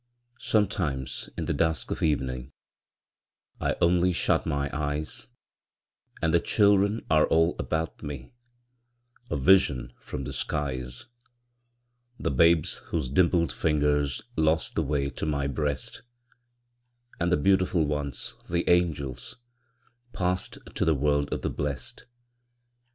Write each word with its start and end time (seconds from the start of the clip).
Sometimes, 0.39 1.29
in 1.37 1.45
the 1.45 1.53
dusk 1.53 1.91
of 1.91 2.01
evening, 2.01 2.51
I 3.59 3.75
only 3.79 4.13
shut 4.13 4.47
my 4.47 4.67
eyes, 4.75 5.27
And 6.23 6.33
the 6.33 6.39
children 6.39 7.05
are 7.07 7.27
all 7.27 7.55
about 7.59 8.01
me, 8.01 8.33
A 9.29 9.37
vision 9.37 9.93
from 9.99 10.23
the 10.23 10.33
skies: 10.33 11.05
The 12.19 12.31
babes 12.31 12.77
whose 12.85 13.09
dimpled 13.09 13.53
fingers 13.53 14.23
Lost 14.35 14.73
the 14.73 14.81
way 14.81 15.07
to 15.11 15.25
my 15.27 15.45
breast, 15.45 16.01
And 17.19 17.31
the 17.31 17.37
beautiful 17.37 17.85
ones, 17.85 18.33
the 18.49 18.67
angels, 18.67 19.35
Passed 20.13 20.57
to 20.73 20.83
the 20.83 20.95
world 20.95 21.31
of 21.31 21.43
the 21.43 21.51
blest. 21.51 22.07